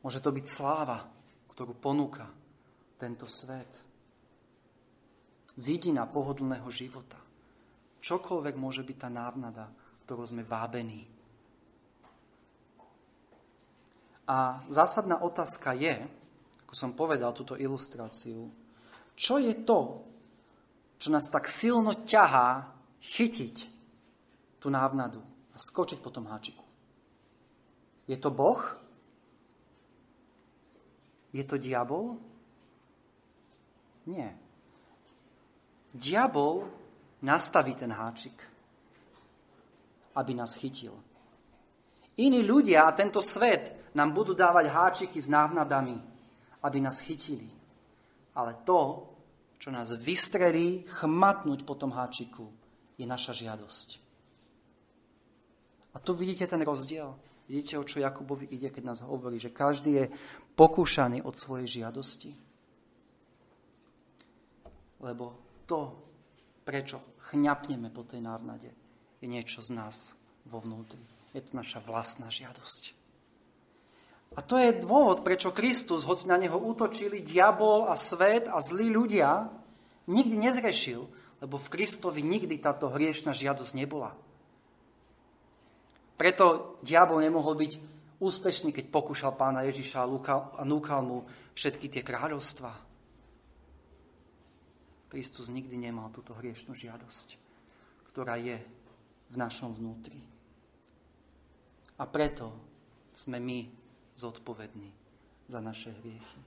[0.00, 1.04] Môže to byť sláva,
[1.52, 2.28] ktorú ponúka
[2.96, 3.70] tento svet.
[5.56, 7.16] Vidina pohodlného života.
[8.00, 9.72] Čokoľvek môže byť tá návnada,
[10.04, 11.08] ktorou sme vábení.
[14.26, 16.02] A zásadná otázka je,
[16.66, 18.50] ako som povedal túto ilustráciu,
[19.16, 20.02] čo je to,
[20.98, 23.56] čo nás tak silno ťahá chytiť
[24.58, 25.22] tú návnadu
[25.54, 26.64] a skočiť po tom háčiku.
[28.10, 28.60] Je to Boh?
[31.30, 32.18] Je to diabol?
[34.06, 34.30] Nie.
[35.94, 36.70] Diabol
[37.22, 38.38] nastaví ten háčik,
[40.14, 40.94] aby nás chytil.
[42.16, 46.00] Iní ľudia a tento svet nám budú dávať háčiky s návnadami,
[46.64, 47.48] aby nás chytili.
[48.36, 49.08] Ale to,
[49.56, 52.48] čo nás vystrelí chmatnúť po tom háčiku,
[52.96, 53.88] je naša žiadosť.
[55.92, 57.16] A tu vidíte ten rozdiel.
[57.48, 60.04] Vidíte, o čo Jakubovi ide, keď nás hovorí, že každý je
[60.56, 62.45] pokúšaný od svojej žiadosti.
[65.06, 65.38] Lebo
[65.70, 65.94] to,
[66.66, 66.98] prečo
[67.30, 68.74] chňapneme po tej návnade,
[69.22, 70.98] je niečo z nás vo vnútri.
[71.30, 72.90] Je to naša vlastná žiadosť.
[74.34, 78.90] A to je dôvod, prečo Kristus, hoci na neho útočili diabol a svet a zlí
[78.90, 79.46] ľudia,
[80.10, 81.06] nikdy nezrešil,
[81.38, 84.10] lebo v Kristovi nikdy táto hriešna žiadosť nebola.
[86.16, 87.72] Preto diabol nemohol byť
[88.18, 92.85] úspešný, keď pokúšal pána Ježiša a núkal mu všetky tie kráľovstva.
[95.06, 97.38] Kristus nikdy nemal túto hriešnú žiadosť,
[98.10, 98.58] ktorá je
[99.30, 100.18] v našom vnútri.
[101.96, 102.52] A preto
[103.16, 103.70] sme my
[104.18, 104.92] zodpovedný
[105.48, 106.40] za naše hriechy.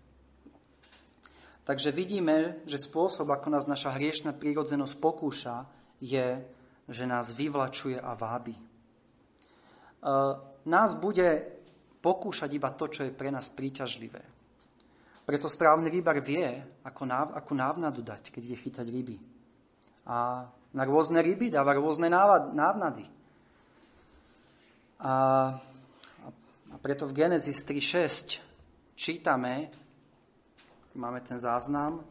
[1.70, 5.70] Takže vidíme, že spôsob, ako nás naša hriešna prírodzenosť pokúša,
[6.02, 6.42] je,
[6.90, 8.58] že nás vyvlačuje a vábi.
[8.58, 8.64] E,
[10.66, 11.46] nás bude
[12.02, 14.39] pokúšať iba to, čo je pre nás príťažlivé.
[15.30, 19.22] Preto správny rybar vie, ako, náv, ako návnadu dať, keď ide chytať ryby.
[20.10, 23.06] A na rôzne ryby dáva rôzne návnady.
[24.98, 25.14] A
[26.70, 28.42] a preto v Genesis 3.6
[28.94, 29.74] čítame,
[30.94, 32.06] máme ten záznam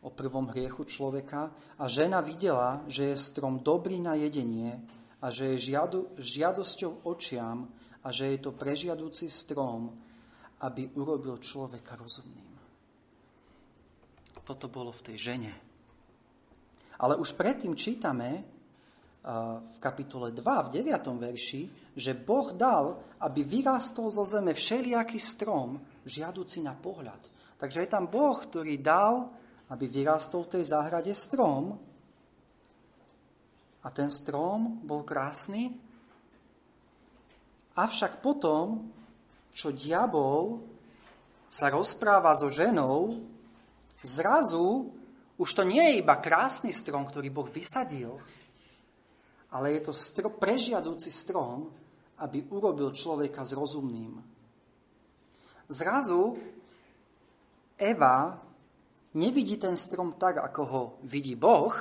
[0.00, 4.80] o prvom hriechu človeka, a žena videla, že je strom dobrý na jedenie
[5.20, 7.68] a že je žiadu, žiadosťou očiam
[8.00, 9.92] a že je to prežiadúci strom,
[10.64, 12.49] aby urobil človeka rozumným.
[14.50, 15.54] Toto bolo v tej žene.
[16.98, 18.42] Ale už predtým čítame,
[19.62, 20.90] v kapitole 2, v 9.
[21.22, 27.20] verši, že Boh dal, aby vyrástol zo zeme všelijaký strom, žiaduci na pohľad.
[27.62, 29.30] Takže je tam Boh, ktorý dal,
[29.70, 31.78] aby vyrástol v tej záhrade strom.
[33.84, 35.70] A ten strom bol krásny.
[37.78, 38.90] Avšak potom,
[39.54, 40.58] čo diabol
[41.46, 43.14] sa rozpráva so ženou,
[44.02, 44.92] zrazu
[45.40, 48.12] Už to nie je iba krásny strom, ktorý Boh vysadil,
[49.56, 51.72] ale je to stro, prežiadúci strom,
[52.20, 54.20] aby urobil človeka s rozumným.
[55.64, 56.36] Zrazu
[57.80, 58.36] Eva
[59.16, 61.72] nevidí ten strom tak, ako ho vidí Boh,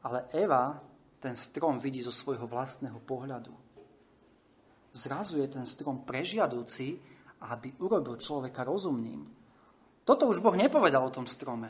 [0.00, 0.72] ale Eva
[1.20, 3.52] ten strom vidí zo svojho vlastného pohľadu.
[4.96, 6.96] Zrazu je ten strom prežiadúci,
[7.44, 9.35] aby urobil človeka rozumným.
[10.06, 11.66] Toto už Boh nepovedal o tom strome.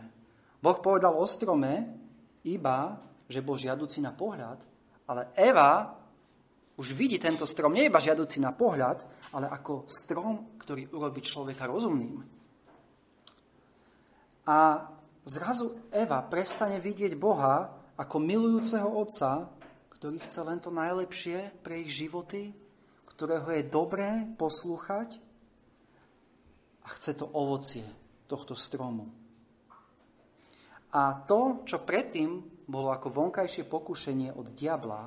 [0.60, 1.88] Boh povedal o strome
[2.44, 3.00] iba,
[3.32, 4.60] že bol žiaduci na pohľad,
[5.08, 5.96] ale Eva
[6.76, 11.64] už vidí tento strom nie iba žiaduci na pohľad, ale ako strom, ktorý urobí človeka
[11.64, 12.20] rozumným.
[14.44, 14.84] A
[15.24, 19.48] zrazu Eva prestane vidieť Boha ako milujúceho otca,
[19.96, 22.52] ktorý chce len to najlepšie pre ich životy,
[23.08, 25.16] ktorého je dobré poslúchať
[26.84, 29.06] a chce to ovocie tohto stromu.
[30.96, 35.02] A to, čo predtým bolo ako vonkajšie pokušenie od diabla,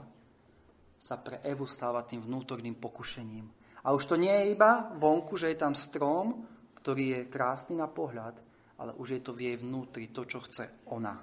[1.00, 3.46] sa pre Evu stáva tým vnútorným pokušením.
[3.88, 6.44] A už to nie je iba vonku, že je tam strom,
[6.84, 8.36] ktorý je krásny na pohľad,
[8.80, 11.16] ale už je to v jej vnútri to, čo chce ona.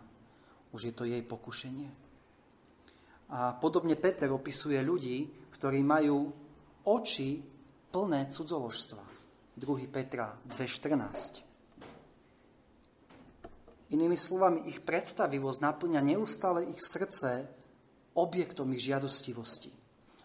[0.72, 1.88] Už je to jej pokušenie.
[3.36, 6.32] A podobne Peter opisuje ľudí, ktorí majú
[6.88, 7.40] oči
[7.92, 9.04] plné cudzoložstva.
[9.56, 9.88] 2.
[9.88, 11.55] Petra 2.14.
[13.86, 17.46] Inými slovami, ich predstavivosť naplňa neustále ich srdce
[18.18, 19.70] objektom ich žiadostivosti.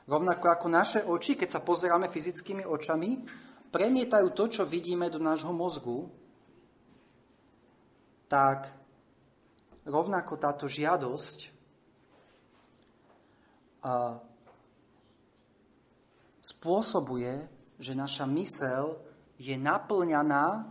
[0.10, 3.22] Rovnako ako naše oči, keď sa pozeráme fyzickými očami,
[3.70, 6.10] premietajú to, čo vidíme do nášho mozgu,
[8.26, 8.74] tak
[9.86, 11.54] rovnako táto žiadosť
[16.42, 17.34] spôsobuje,
[17.78, 18.98] že naša mysel
[19.38, 20.70] je naplňaná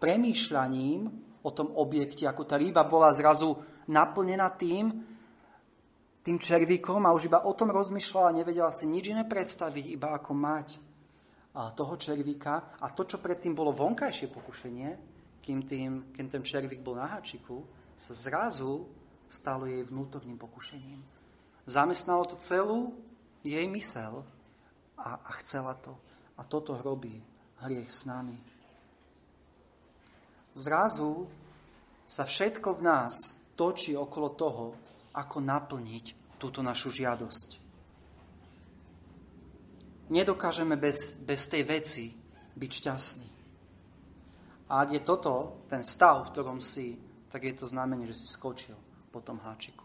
[0.00, 3.54] premýšľaním o tom objekte, ako tá ryba bola zrazu
[3.86, 4.90] naplnená tým,
[6.26, 10.34] tým červíkom a už iba o tom rozmýšľala, nevedela si nič iné predstaviť, iba ako
[10.34, 10.68] mať
[11.78, 12.82] toho červíka.
[12.82, 14.90] A to, čo predtým bolo vonkajšie pokušenie,
[15.38, 17.62] kým, tým, kým ten červík bol na hačiku,
[17.94, 18.90] sa zrazu
[19.30, 20.98] stalo jej vnútorným pokušením.
[21.62, 22.98] Zamestnalo to celú
[23.46, 24.26] jej mysel
[24.98, 25.94] a, a chcela to.
[26.36, 27.22] A toto robí
[27.62, 28.36] hriech s nami.
[30.56, 31.28] Zrazu
[32.08, 34.66] sa všetko v nás točí okolo toho,
[35.12, 37.60] ako naplniť túto našu žiadosť.
[40.08, 42.04] Nedokážeme bez, bez tej veci
[42.56, 43.30] byť šťastní.
[44.72, 46.96] A ak je toto ten stav, v ktorom si,
[47.28, 48.74] tak je to znamenie, že si skočil
[49.12, 49.84] po tom háčiku.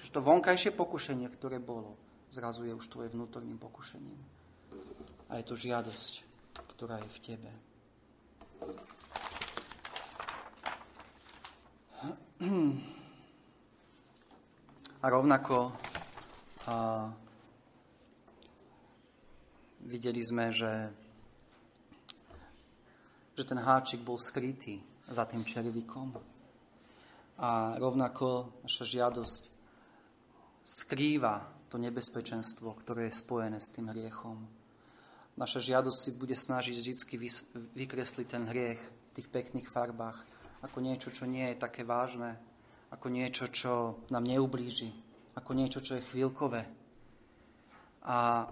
[0.00, 1.98] Že to vonkajšie pokušenie, ktoré bolo,
[2.32, 4.20] zrazu je už tvoje vnútorným pokušením.
[5.28, 6.12] A je to žiadosť,
[6.72, 7.50] ktorá je v tebe.
[15.00, 15.72] A rovnako
[16.68, 17.08] a,
[19.88, 20.92] videli sme, že,
[23.32, 24.76] že ten háčik bol skrytý
[25.08, 26.12] za tým červíkom.
[27.40, 29.42] A rovnako naša žiadosť
[30.64, 34.36] skrýva to nebezpečenstvo, ktoré je spojené s tým hriechom.
[35.40, 36.92] Naša žiadosť si bude snažiť vždy
[37.72, 40.33] vykresliť ten hriech v tých pekných farbách
[40.64, 42.40] ako niečo, čo nie je také vážne,
[42.88, 44.88] ako niečo, čo nám neublíži,
[45.36, 46.64] ako niečo, čo je chvíľkové.
[48.08, 48.48] A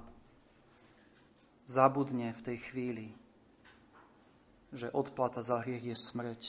[1.64, 3.06] zabudne v tej chvíli,
[4.72, 6.42] že odplata za hriech je smrť.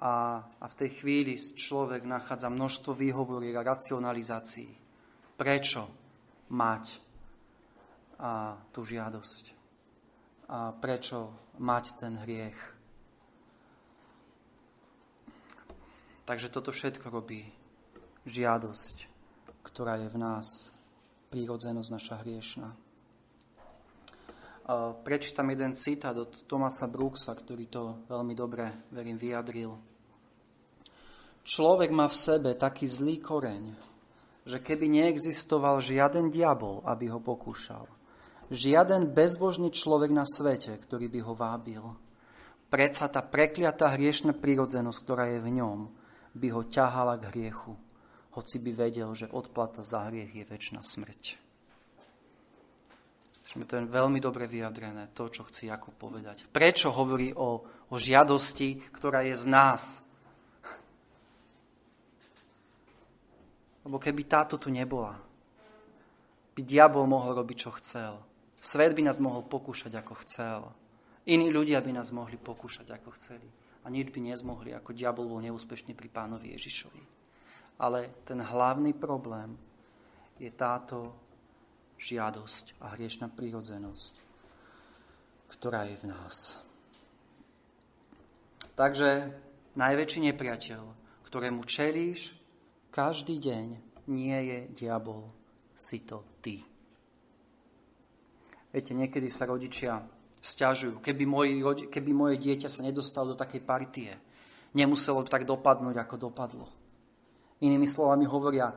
[0.00, 4.72] A, a v tej chvíli človek nachádza množstvo výhovoriek a racionalizácií.
[5.36, 5.82] Prečo
[6.52, 6.84] mať
[8.20, 9.44] a, tú žiadosť?
[10.50, 12.79] A prečo mať ten hriech?
[16.30, 17.42] Takže toto všetko robí
[18.22, 18.96] žiadosť,
[19.66, 20.70] ktorá je v nás,
[21.26, 22.70] prírodzenosť naša hriešna.
[25.02, 28.62] Prečítam jeden citát od Tomasa Brooksa, ktorý to veľmi dobre,
[28.94, 29.74] verím, vyjadril.
[31.42, 33.74] Človek má v sebe taký zlý koreň,
[34.46, 37.90] že keby neexistoval žiaden diabol, aby ho pokúšal,
[38.54, 41.82] žiaden bezbožný človek na svete, ktorý by ho vábil,
[42.70, 45.98] predsa tá prekliatá hriešna prírodzenosť, ktorá je v ňom,
[46.34, 47.74] by ho ťahala k hriechu,
[48.34, 51.22] hoci by vedel, že odplata za hriech je väčšina smrť.
[53.50, 56.46] To je veľmi dobre vyjadrené, to, čo chci Jakub povedať.
[56.54, 59.82] Prečo hovorí o, o žiadosti, ktorá je z nás?
[63.82, 65.18] Lebo keby táto tu nebola,
[66.54, 68.22] by diabol mohol robiť, čo chcel.
[68.62, 70.70] Svet by nás mohol pokúšať, ako chcel.
[71.26, 73.48] Iní ľudia by nás mohli pokúšať, ako chceli.
[73.80, 77.02] A nič by nezmohli, ako diabol bol neúspešný pri pánovi Ježišovi.
[77.80, 79.56] Ale ten hlavný problém
[80.36, 81.16] je táto
[81.96, 84.14] žiadosť a hriešná prírodzenosť,
[85.52, 86.60] ktorá je v nás.
[88.76, 89.32] Takže
[89.76, 90.82] najväčší nepriateľ,
[91.28, 92.32] ktorému čelíš
[92.88, 93.66] každý deň,
[94.10, 95.28] nie je diabol,
[95.76, 96.64] si to ty.
[98.70, 100.00] Viete, niekedy sa rodičia
[100.40, 101.48] stiažujú, keby, môj,
[101.92, 104.10] keby moje dieťa sa nedostalo do takej partie,
[104.72, 106.66] nemuselo tak dopadnúť, ako dopadlo.
[107.60, 108.72] Inými slovami hovoria,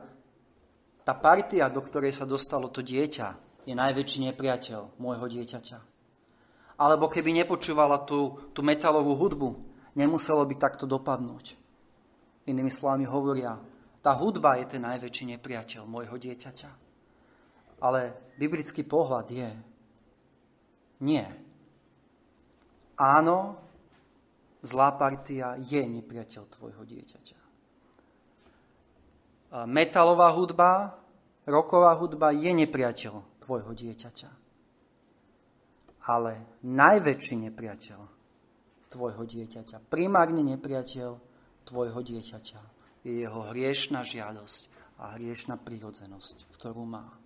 [1.04, 3.28] tá partia, do ktorej sa dostalo to dieťa,
[3.64, 5.78] je najväčší nepriateľ môjho dieťaťa.
[6.76, 9.50] Alebo keby nepočúvala tú, tú metalovú hudbu,
[9.96, 11.56] nemuselo by takto dopadnúť.
[12.44, 13.56] Inými slovami hovoria,
[14.04, 16.70] tá hudba je ten najväčší nepriateľ môjho dieťaťa.
[17.80, 19.48] Ale biblický pohľad je,
[21.00, 21.24] nie.
[22.94, 23.58] Áno,
[24.62, 27.38] zlá partia je nepriateľ tvojho dieťaťa.
[29.70, 30.98] Metalová hudba,
[31.46, 34.30] roková hudba je nepriateľ tvojho dieťaťa.
[36.04, 38.00] Ale najväčší nepriateľ
[38.90, 41.10] tvojho dieťaťa, primárne nepriateľ
[41.64, 42.60] tvojho dieťaťa
[43.04, 44.62] je jeho hriešná žiadosť
[45.00, 47.23] a hriešná prírodzenosť, ktorú má.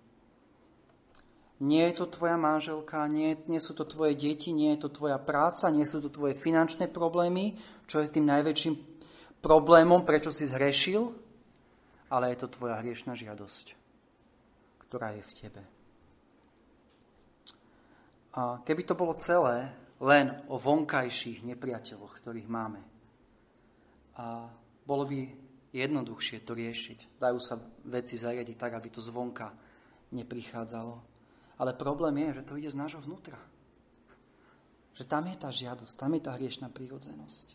[1.59, 5.19] Nie je to tvoja manželka, nie, nie sú to tvoje deti, nie je to tvoja
[5.19, 8.79] práca, nie sú to tvoje finančné problémy, čo je tým najväčším
[9.43, 11.11] problémom, prečo si zhrešil,
[12.07, 13.75] ale je to tvoja hriešná žiadosť,
[14.87, 15.63] ktorá je v tebe.
[18.39, 22.79] A keby to bolo celé len o vonkajších nepriateľoch, ktorých máme,
[24.15, 24.47] a
[24.87, 25.27] bolo by
[25.71, 27.19] jednoduchšie to riešiť.
[27.19, 27.55] Dajú sa
[27.87, 29.51] veci zariadiť tak, aby to zvonka
[30.11, 31.08] neprichádzalo.
[31.59, 33.35] Ale problém je, že to ide z nášho vnútra.
[34.95, 37.47] Že tam je tá žiadosť, tam je tá hriešná prírodzenosť.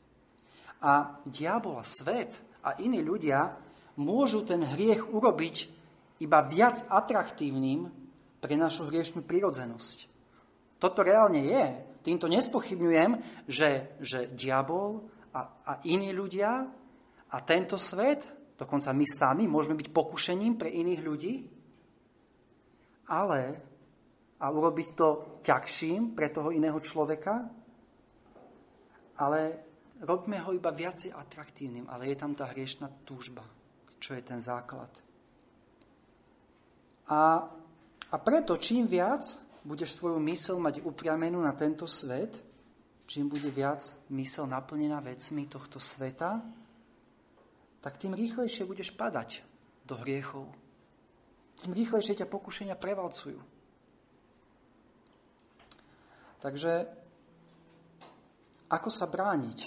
[0.85, 3.57] A diabol a svet a iní ľudia
[3.97, 5.57] môžu ten hriech urobiť
[6.21, 7.89] iba viac atraktívnym
[8.45, 10.13] pre našu hriešnú prírodzenosť.
[10.77, 11.65] Toto reálne je.
[12.05, 13.17] Týmto nespochybňujem,
[13.49, 16.69] že, že diabol a, a iní ľudia
[17.33, 18.29] a tento svet,
[18.61, 21.35] dokonca my sami, môžeme byť pokušením pre iných ľudí,
[23.09, 23.41] ale
[24.45, 27.49] a urobiť to ťažším pre toho iného človeka,
[29.17, 29.41] ale
[30.05, 33.41] robíme ho iba viacej atraktívnym, ale je tam tá hriešná túžba,
[33.97, 34.93] čo je ten základ.
[37.09, 37.49] A,
[38.13, 39.25] a preto čím viac
[39.65, 42.37] budeš svoju mysel mať upriamenú na tento svet,
[43.09, 43.81] čím bude viac
[44.13, 46.45] mysel naplnená vecmi tohto sveta,
[47.81, 49.41] tak tým rýchlejšie budeš padať
[49.89, 50.49] do hriechov.
[51.65, 53.54] Tým rýchlejšie ťa pokušenia prevalcujú.
[56.45, 56.85] Takže
[58.69, 59.59] ako sa brániť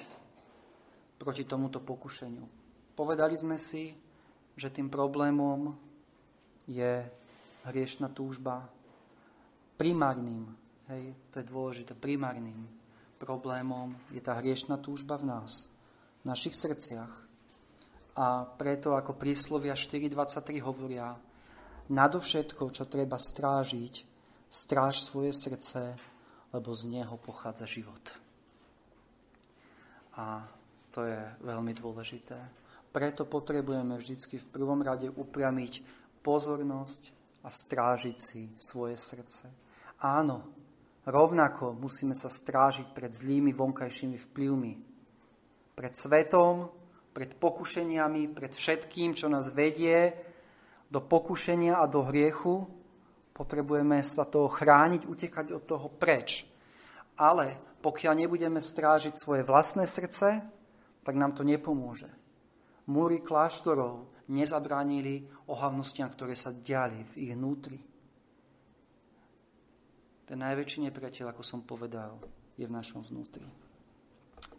[1.17, 2.45] proti tomuto pokušeniu?
[2.93, 3.97] Povedali sme si,
[4.53, 5.73] že tým problémom
[6.69, 7.01] je
[7.65, 8.69] hriešna túžba
[9.73, 10.53] primárnym,
[10.93, 12.69] hej, to je dôležité, primárnym
[13.17, 15.65] problémom je tá hriešna túžba v nás,
[16.21, 17.09] v našich srdciach.
[18.17, 21.17] A preto, ako príslovia 4.23 hovoria,
[21.89, 23.93] nadovšetko, čo treba strážiť,
[24.45, 25.97] stráž svoje srdce,
[26.57, 28.01] lebo z neho pochádza život.
[30.17, 30.41] A
[30.89, 32.33] to je veľmi dôležité.
[32.89, 35.85] Preto potrebujeme vždycky v prvom rade upriamiť
[36.25, 37.13] pozornosť
[37.45, 39.53] a strážiť si svoje srdce.
[40.01, 40.49] Áno,
[41.05, 44.73] rovnako musíme sa strážiť pred zlými vonkajšími vplyvmi.
[45.77, 46.73] Pred svetom,
[47.13, 50.17] pred pokušeniami, pred všetkým, čo nás vedie
[50.89, 52.65] do pokušenia a do hriechu,
[53.37, 56.49] Potrebujeme sa toho chrániť, utekať od toho preč.
[57.21, 60.41] Ale pokiaľ nebudeme strážiť svoje vlastné srdce,
[61.05, 62.09] tak nám to nepomôže.
[62.89, 67.79] Múry kláštorov nezabránili ohavnostiam, ktoré sa diali v ich vnútri.
[70.27, 72.19] Ten najväčší nepriateľ, ako som povedal,
[72.59, 73.47] je v našom vnútri.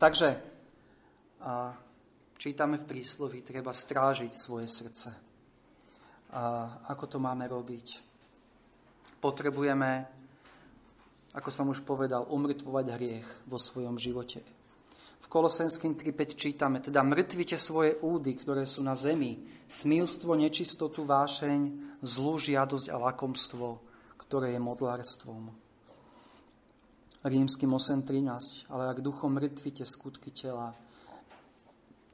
[0.01, 0.29] Takže
[1.45, 1.75] a,
[2.41, 5.11] čítame v príslovi, treba strážiť svoje srdce.
[6.33, 6.43] A
[6.89, 8.08] ako to máme robiť?
[9.19, 10.07] Potrebujeme,
[11.35, 14.43] ako som už povedal, umrtvovať hriech vo svojom živote.
[15.19, 21.61] V Kolosenským 3.5 čítame, teda mŕtvite svoje údy, ktoré sú na zemi, smilstvo, nečistotu, vášeň,
[22.01, 23.83] zlú žiadosť a lakomstvo,
[24.17, 25.51] ktoré je modlárstvom.
[27.27, 30.79] Rímským 8.13, ale ak duchom mŕtvite skutky tela,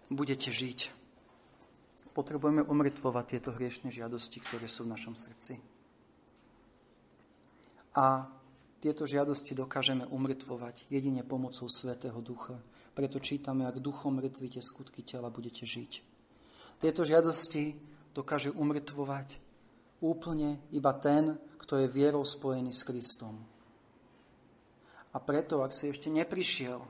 [0.08, 0.90] budete žiť.
[2.16, 5.73] Potrebujeme umrtvovať tieto hriešne žiadosti, ktoré sú v našom srdci.
[7.94, 8.26] A
[8.82, 12.58] tieto žiadosti dokážeme umrtvovať jedine pomocou Svetého Ducha.
[12.92, 15.92] Preto čítame, ak duchom mŕtvite skutky tela budete žiť.
[16.82, 17.74] Tieto žiadosti
[18.12, 19.40] dokáže umrtvovať
[20.04, 23.40] úplne iba ten, kto je vierou spojený s Kristom.
[25.14, 26.82] A preto, ak si ešte neprišiel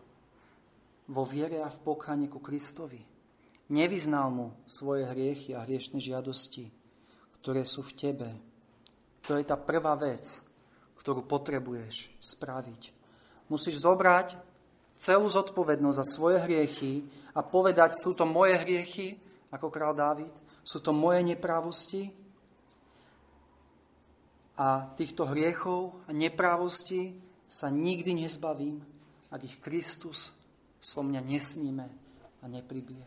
[1.13, 2.99] vo viere a v pokáne ku Kristovi,
[3.71, 6.73] nevyznal mu svoje hriechy a hriešne žiadosti,
[7.39, 8.29] ktoré sú v tebe,
[9.25, 10.43] to je tá prvá vec,
[11.05, 12.89] ktorú potrebuješ spraviť.
[13.53, 14.41] Musíš zobrať
[14.97, 17.05] celú zodpovednosť za svoje hriechy
[17.37, 19.21] a povedať, sú to moje hriechy,
[19.53, 20.33] ako král Dávid,
[20.65, 22.09] sú to moje neprávosti,
[24.55, 27.11] a týchto hriechov a neprávostí
[27.51, 28.87] sa nikdy nezbavím,
[29.35, 30.31] ak ich Kristus
[30.79, 31.87] so mňa nesníme
[32.39, 33.07] a nepribije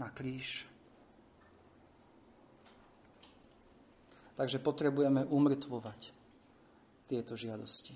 [0.00, 0.64] na kríž.
[4.32, 6.21] Takže potrebujeme umrtvovať
[7.12, 7.92] tieto žiadosti.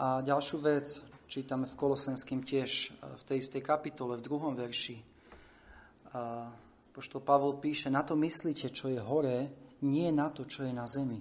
[0.00, 0.88] A ďalšiu vec
[1.28, 4.96] čítame v Kolosenským tiež v tej istej kapitole, v druhom verši.
[6.96, 9.52] poštol Pavol píše, na to myslíte, čo je hore,
[9.84, 11.20] nie na to, čo je na zemi.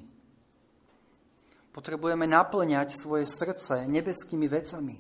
[1.76, 4.96] Potrebujeme naplňať svoje srdce nebeskými vecami.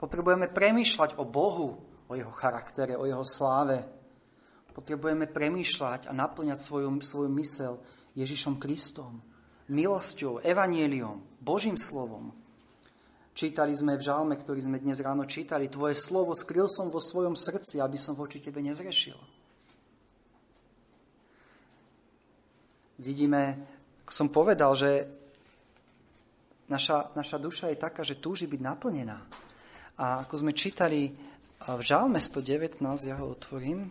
[0.00, 3.84] Potrebujeme premýšľať o Bohu, o jeho charaktere, o jeho sláve.
[4.72, 7.78] Potrebujeme premýšľať a naplňať svoju, svoju mysel
[8.16, 9.20] Ježišom Kristom,
[9.68, 12.34] milosťou, evanieliom, Božím slovom.
[13.36, 17.36] Čítali sme v žalme, ktorý sme dnes ráno čítali, Tvoje slovo skryl som vo svojom
[17.36, 19.36] srdci, aby som voči Tebe nezrešil.
[22.98, 23.66] vidíme,
[24.08, 24.90] som povedal, že
[26.68, 29.18] naša, naša duša je taká, že túži byť naplnená.
[29.96, 31.12] A ako sme čítali
[31.66, 33.88] v Žalme 119, ja ho otvorím,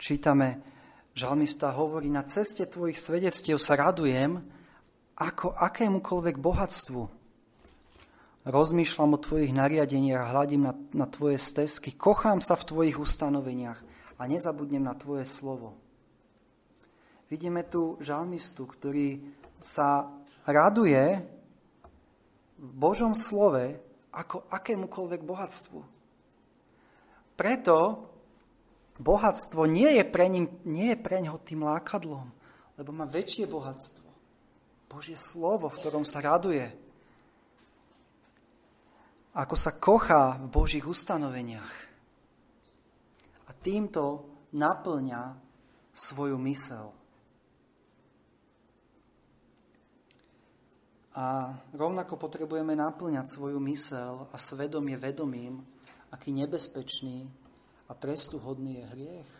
[0.00, 0.62] čítame,
[1.12, 4.40] žalmista hovorí, na ceste tvojich svedectiev sa radujem,
[5.20, 7.02] ako akémukoľvek bohatstvu.
[8.48, 13.76] Rozmýšľam o tvojich nariadeniach, hľadím na, na tvoje stezky, kochám sa v tvojich ustanoveniach
[14.16, 15.76] a nezabudnem na tvoje slovo.
[17.28, 19.20] Vidíme tu žalmistu, ktorý
[19.60, 20.08] sa
[20.48, 21.20] raduje
[22.56, 23.76] v Božom slove
[24.10, 25.80] ako akémukoľvek bohatstvu.
[27.36, 27.76] Preto
[29.00, 32.28] bohatstvo nie je pre, ním, nie je pre ňoho tým lákadlom,
[32.76, 34.04] lebo má väčšie bohatstvo.
[34.92, 36.68] Božie slovo, v ktorom sa raduje.
[39.32, 41.74] Ako sa kochá v Božích ustanoveniach.
[43.48, 45.38] A týmto naplňa
[45.94, 46.90] svoju mysel.
[51.14, 55.62] A rovnako potrebujeme naplňať svoju mysel a svedomie vedomím,
[56.10, 57.30] aký nebezpečný
[57.90, 59.30] a trestuhodný je hriech.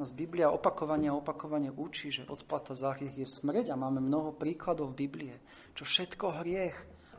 [0.00, 4.32] Nás Biblia opakovane a opakovane učí, že odplata za hriech je smrť a máme mnoho
[4.32, 5.36] príkladov v Biblie,
[5.76, 6.76] čo všetko hriech,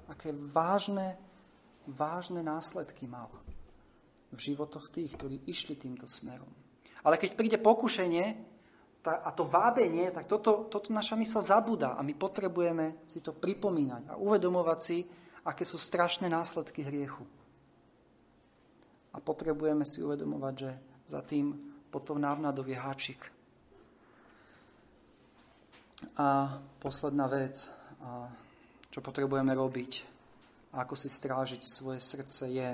[0.09, 1.21] aké vážne,
[1.85, 3.29] vážne následky mal
[4.33, 6.49] v životoch tých, ktorí išli týmto smerom.
[7.05, 8.25] Ale keď príde pokušenie
[9.05, 14.11] a to vábenie, tak toto, toto naša mysl zabúda a my potrebujeme si to pripomínať
[14.11, 14.97] a uvedomovať si,
[15.45, 17.23] aké sú strašné následky hriechu.
[19.13, 20.71] A potrebujeme si uvedomovať, že
[21.09, 21.53] za tým
[21.89, 23.25] potom návnadový háčik.
[26.15, 27.67] A posledná vec,
[28.93, 29.91] čo potrebujeme robiť,
[30.69, 32.71] a ako si strážiť svoje srdce, je,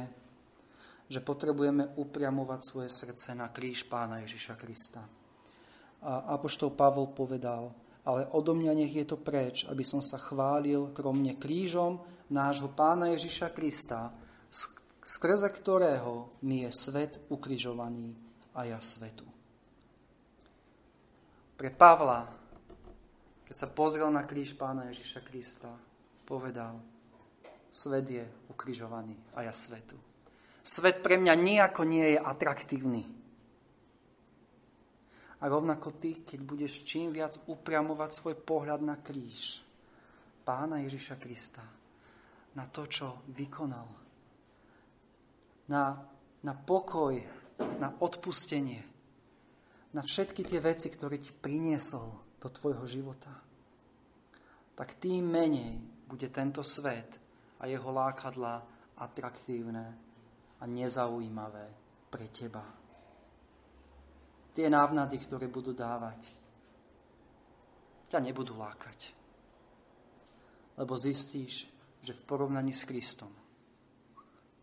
[1.08, 5.02] že potrebujeme upriamovať svoje srdce na kríž pána Ježiša Krista.
[6.04, 7.72] A Apoštol Pavol povedal,
[8.06, 13.16] ale odo mňa nech je to preč, aby som sa chválil kromne krížom nášho pána
[13.16, 14.12] Ježiša Krista,
[15.06, 18.18] skrze ktorého mi je svet ukrižovaný
[18.58, 19.30] a ja svetu.
[21.54, 22.26] Pre Pavla,
[23.46, 25.70] keď sa pozrel na kríž pána Ježiša Krista,
[26.26, 26.82] povedal,
[27.70, 29.96] svet je ukrižovaný a ja svetu.
[30.66, 33.06] Svet pre mňa nejako nie je atraktívny.
[35.38, 39.62] A rovnako ty, keď budeš čím viac upriamovať svoj pohľad na kríž
[40.42, 41.62] pána Ježiša Krista,
[42.58, 44.05] na to, čo vykonal,
[45.68, 45.98] na,
[46.44, 47.18] na pokoj,
[47.80, 48.84] na odpustenie,
[49.96, 53.32] na všetky tie veci, ktoré ti priniesol do tvojho života,
[54.76, 57.18] tak tým menej bude tento svet
[57.58, 58.62] a jeho lákadla
[59.00, 59.86] atraktívne
[60.60, 61.66] a nezaujímavé
[62.12, 62.64] pre teba.
[64.56, 66.20] Tie návnady, ktoré budú dávať,
[68.08, 69.12] ťa nebudú lákať.
[70.80, 71.68] Lebo zistíš,
[72.04, 73.45] že v porovnaní s Kristom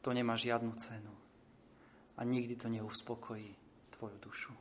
[0.02, 1.14] to nemá žiadnu cenu
[2.18, 3.54] a nikdy to neuspokojí
[3.94, 4.52] tvoju dušu.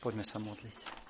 [0.00, 1.04] Poďme sa modliť.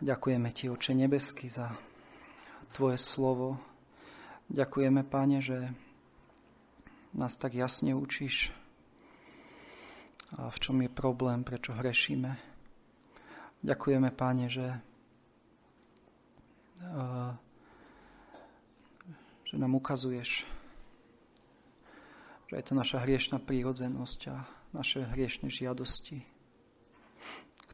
[0.00, 1.76] Ďakujeme Ti, Oče nebeský, za
[2.72, 3.60] Tvoje slovo.
[4.48, 5.68] Ďakujeme, Páne, že
[7.12, 8.48] nás tak jasne učíš,
[10.40, 12.32] a v čom je problém, prečo hrešíme.
[13.60, 14.80] Ďakujeme, Páne, že
[19.44, 20.48] že nám ukazuješ,
[22.48, 26.22] že je to naša hriešná prírodzenosť a naše hriešne žiadosti,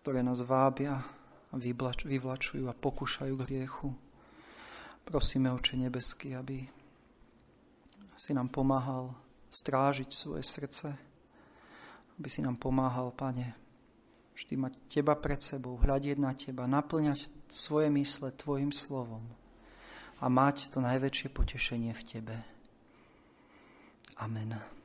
[0.00, 1.04] ktoré nás vábia
[1.52, 3.94] a vyvlačujú a pokúšajú k hriechu.
[5.06, 6.66] Prosíme, Oče nebeský, aby
[8.16, 9.14] si nám pomáhal
[9.52, 10.88] strážiť svoje srdce,
[12.18, 13.65] aby si nám pomáhal, Pane,
[14.36, 19.24] vždy mať Teba pred sebou, hľadieť na Teba, naplňať svoje mysle Tvojim slovom
[20.20, 22.36] a mať to najväčšie potešenie v Tebe.
[24.20, 24.75] Amen.